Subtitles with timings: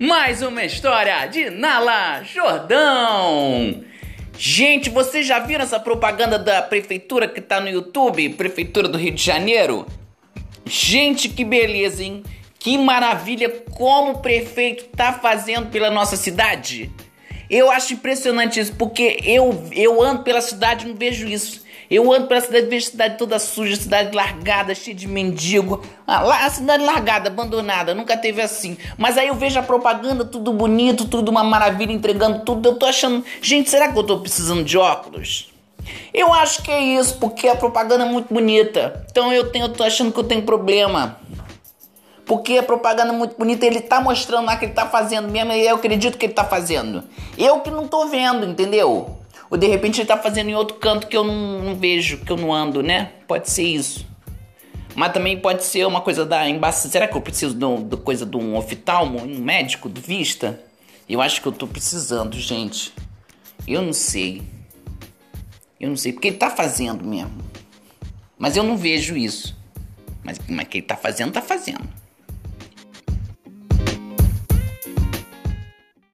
[0.00, 3.82] Mais uma história de Nala Jordão.
[4.38, 8.28] Gente, vocês já viram essa propaganda da prefeitura que tá no YouTube?
[8.28, 9.84] Prefeitura do Rio de Janeiro?
[10.64, 12.22] Gente, que beleza, hein?
[12.60, 16.92] Que maravilha como o prefeito tá fazendo pela nossa cidade.
[17.50, 21.66] Eu acho impressionante isso, porque eu, eu ando pela cidade e não vejo isso.
[21.90, 25.82] Eu ando pela cidade, vejo a cidade toda suja, cidade largada, cheia de mendigo.
[26.06, 28.76] Ah, a cidade largada, abandonada, nunca teve assim.
[28.98, 32.68] Mas aí eu vejo a propaganda, tudo bonito, tudo uma maravilha, entregando tudo.
[32.68, 35.50] Eu tô achando, gente, será que eu tô precisando de óculos?
[36.12, 39.06] Eu acho que é isso, porque a propaganda é muito bonita.
[39.10, 41.18] Então eu, tenho, eu tô achando que eu tenho problema.
[42.28, 45.50] Porque a propaganda é muito bonita, ele tá mostrando lá que ele tá fazendo mesmo,
[45.50, 47.02] e eu acredito que ele tá fazendo.
[47.38, 49.16] Eu que não tô vendo, entendeu?
[49.50, 52.30] Ou de repente ele tá fazendo em outro canto que eu não, não vejo, que
[52.30, 53.12] eu não ando, né?
[53.26, 54.06] Pode ser isso.
[54.94, 56.90] Mas também pode ser uma coisa da embaixada.
[56.90, 60.60] Será que eu preciso de, coisa de um oftalmo, um médico, de vista?
[61.08, 62.92] Eu acho que eu tô precisando, gente.
[63.66, 64.42] Eu não sei.
[65.80, 67.38] Eu não sei, porque ele tá fazendo mesmo.
[68.36, 69.56] Mas eu não vejo isso.
[70.22, 71.88] Mas, mas que ele tá fazendo, tá fazendo.